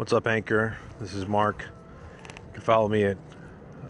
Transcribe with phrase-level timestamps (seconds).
[0.00, 0.78] What's up, Anchor?
[0.98, 1.66] This is Mark.
[2.46, 3.18] You can follow me at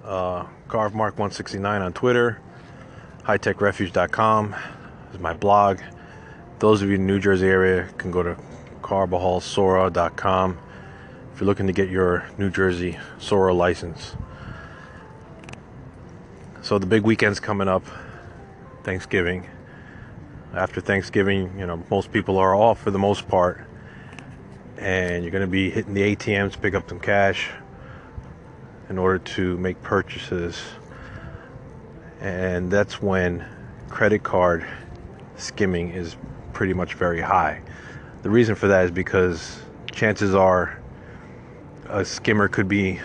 [0.03, 2.41] uh, CarveMark169 on Twitter.
[3.23, 4.57] HighTechRefuge.com
[5.13, 5.79] is my blog.
[6.59, 8.37] Those of you in the New Jersey area can go to
[8.81, 10.59] CarbahalSora.com
[11.33, 14.17] if you're looking to get your New Jersey Sora license.
[16.61, 17.85] So the big weekend's coming up,
[18.83, 19.49] Thanksgiving.
[20.55, 23.65] After Thanksgiving, you know, most people are off for the most part
[24.81, 27.51] and you're going to be hitting the ATMs to pick up some cash
[28.89, 30.61] in order to make purchases.
[32.21, 33.45] And that's when
[33.91, 34.67] credit card
[35.37, 36.17] skimming is
[36.55, 37.61] pretty much very high.
[38.23, 39.61] The reason for that is because
[39.93, 40.81] chances are
[41.87, 43.01] a skimmer could be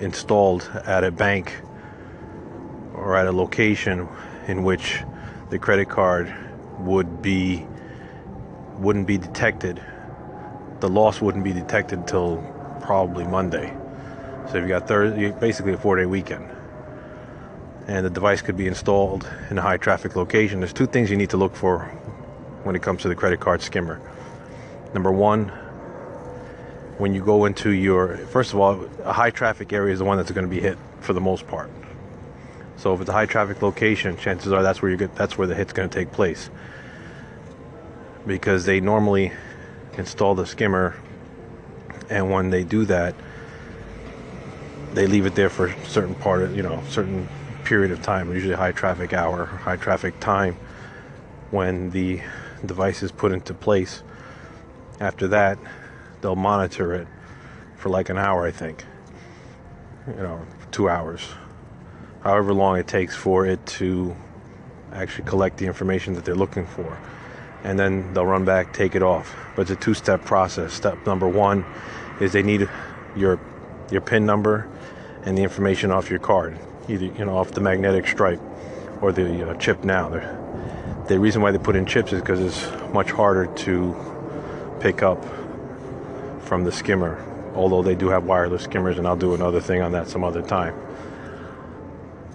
[0.00, 1.60] installed at a bank
[2.94, 4.08] or at a location
[4.46, 5.02] in which
[5.50, 6.34] the credit card
[6.78, 7.66] would be
[8.78, 9.82] wouldn't be detected
[10.80, 12.36] the loss wouldn't be detected until
[12.80, 13.76] probably Monday.
[14.50, 16.48] So you've got Thursday, basically a four-day weekend,
[17.86, 20.60] and the device could be installed in a high-traffic location.
[20.60, 21.80] There's two things you need to look for
[22.64, 24.00] when it comes to the credit card skimmer.
[24.94, 25.48] Number one,
[26.96, 30.30] when you go into your first of all, a high-traffic area is the one that's
[30.30, 31.70] going to be hit for the most part.
[32.76, 35.54] So if it's a high-traffic location, chances are that's where you get that's where the
[35.54, 36.50] hit's going to take place
[38.26, 39.32] because they normally
[39.98, 40.96] install the skimmer
[42.08, 43.14] and when they do that
[44.94, 47.28] they leave it there for a certain part of you know certain
[47.64, 50.56] period of time usually high traffic hour high traffic time
[51.50, 52.20] when the
[52.64, 54.02] device is put into place.
[55.00, 55.58] After that
[56.20, 57.06] they'll monitor it
[57.76, 58.84] for like an hour i think.
[60.06, 61.22] You know two hours.
[62.20, 64.16] However long it takes for it to
[64.92, 66.98] actually collect the information that they're looking for
[67.64, 69.34] and then they'll run back, take it off.
[69.56, 70.72] But it's a two-step process.
[70.72, 71.64] Step number one
[72.20, 72.68] is they need
[73.16, 73.40] your
[73.90, 74.68] your PIN number
[75.24, 76.58] and the information off your card,
[76.88, 78.40] either you know off the magnetic stripe
[79.00, 79.84] or the uh, chip.
[79.84, 80.34] Now, They're,
[81.08, 85.24] the reason why they put in chips is because it's much harder to pick up
[86.40, 87.24] from the skimmer.
[87.54, 90.42] Although they do have wireless skimmers, and I'll do another thing on that some other
[90.42, 90.74] time.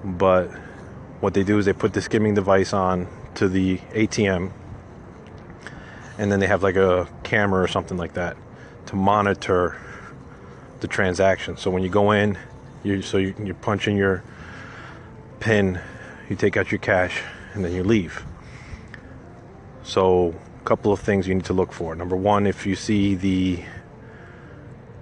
[0.03, 0.47] But
[1.22, 4.51] what they do is they put the skimming device on to the ATM
[6.18, 8.38] and then they have like a camera or something like that
[8.88, 9.78] to monitor
[10.79, 11.57] the transaction.
[11.57, 12.38] So when you go in,
[12.84, 14.24] you so you, you punch in your
[15.40, 15.79] pin,
[16.29, 17.22] you take out your cash,
[17.53, 18.24] and then you leave.
[19.84, 21.96] So a couple of things you need to look for.
[21.96, 23.63] Number one, if you see the,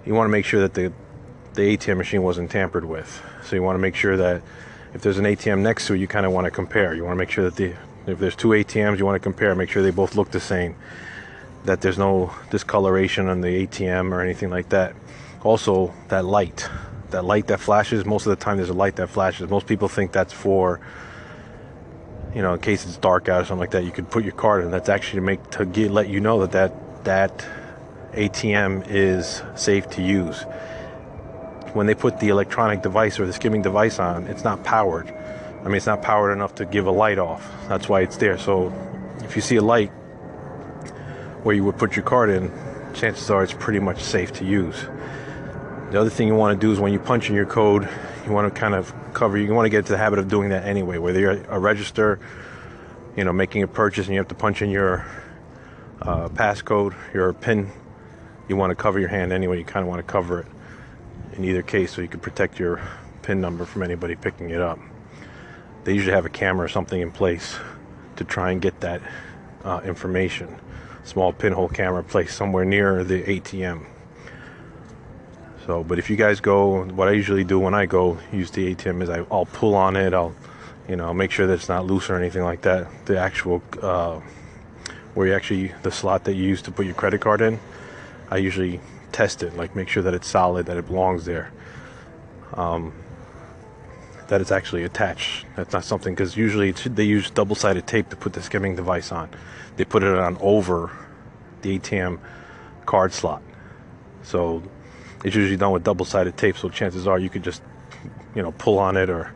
[0.06, 0.92] you want to make sure that the
[1.54, 3.22] the ATM machine wasn't tampered with.
[3.44, 4.42] So you want to make sure that
[4.94, 6.94] if there's an ATM next to it, you kind of want to compare.
[6.94, 7.74] You want to make sure that the
[8.08, 10.76] if there's two ATMs, you want to compare, make sure they both look the same,
[11.66, 14.96] that there's no discoloration on the ATM or anything like that.
[15.44, 16.68] Also, that light,
[17.12, 19.50] that light that flashes, most of the time there's a light that flashes.
[19.50, 20.80] Most people think that's for,
[22.34, 24.34] you know, in case it's dark out or something like that, you could put your
[24.34, 24.72] card in.
[24.72, 27.46] That's actually to make, to get, let you know that that, that
[28.14, 30.44] ATM is safe to use.
[31.74, 35.14] When they put the electronic device or the skimming device on, it's not powered
[35.62, 37.48] I mean, it's not powered enough to give a light off.
[37.68, 38.38] That's why it's there.
[38.40, 38.74] So
[39.24, 39.90] if you see a light
[41.44, 42.52] where you would put your card in,
[42.96, 44.88] chances are it's pretty much safe to use.
[45.92, 47.88] The other thing you want to do is when you punch in your code,
[48.26, 50.50] you want to kind of cover, you want to get into the habit of doing
[50.50, 50.98] that anyway.
[50.98, 52.20] Whether you're a register,
[53.16, 55.06] you know, making a purchase and you have to punch in your
[56.02, 57.70] uh, passcode, your PIN,
[58.48, 59.60] you want to cover your hand anyway.
[59.60, 60.48] You kind of want to cover it
[61.34, 62.82] in either case so you can protect your
[63.22, 64.80] PIN number from anybody picking it up
[65.84, 67.58] they usually have a camera or something in place
[68.16, 69.02] to try and get that
[69.64, 70.60] uh, information.
[71.04, 73.86] Small pinhole camera placed somewhere near the ATM.
[75.66, 78.74] So, but if you guys go, what I usually do when I go use the
[78.74, 80.14] ATM is I, will pull on it.
[80.14, 80.36] I'll,
[80.88, 82.88] you know, make sure that it's not loose or anything like that.
[83.06, 84.20] The actual, uh,
[85.14, 87.60] where you actually the slot that you use to put your credit card in,
[88.30, 88.80] I usually
[89.12, 91.52] test it, like make sure that it's solid, that it belongs there.
[92.54, 92.94] Um,
[94.32, 95.46] that it's actually attached.
[95.58, 99.30] That's not something because usually they use double-sided tape to put the skimming device on.
[99.76, 100.90] They put it on over
[101.64, 102.18] the ATM
[102.86, 103.44] card slot,
[104.24, 104.64] so
[105.26, 106.56] it's usually done with double-sided tape.
[106.56, 107.62] So chances are you could just,
[108.34, 109.34] you know, pull on it or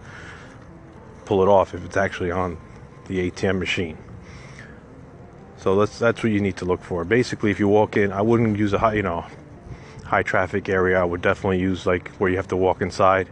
[1.25, 2.57] pull it off if it's actually on
[3.07, 3.97] the ATM machine.
[5.57, 7.03] So that's that's what you need to look for.
[7.03, 9.25] Basically, if you walk in, I wouldn't use a high, you know,
[10.05, 11.01] high traffic area.
[11.01, 13.27] I would definitely use like where you have to walk inside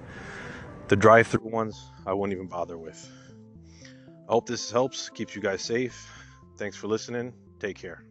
[0.87, 3.09] the drive through ones, I won't even bother with.
[4.27, 6.09] I hope this helps, keeps you guys safe.
[6.57, 7.33] Thanks for listening.
[7.59, 8.05] Take care.